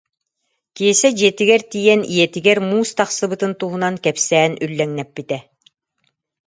[0.75, 5.37] Киэсэ дьиэтигэр тиийэн ийэтигэр муус тахсыбытын туһунан кэпсээн үллэҥнэппитэ